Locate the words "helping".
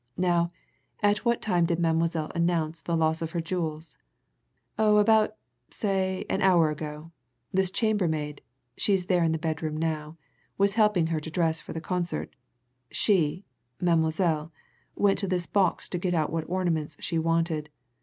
10.73-11.05